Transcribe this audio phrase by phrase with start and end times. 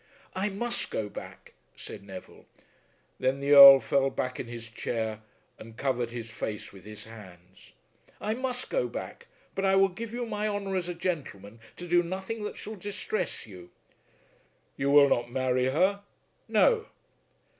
[0.33, 2.47] "I must go back," said Neville.
[3.19, 5.21] Then the Earl fell back in his chair
[5.59, 7.73] and covered his face with his hands.
[8.19, 11.87] "I must go back; but I will give you my honour as a gentleman to
[11.87, 13.69] do nothing that shall distress you."
[14.75, 16.01] "You will not marry her?"
[16.47, 16.87] "No."